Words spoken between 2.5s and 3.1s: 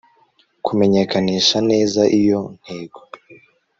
ntego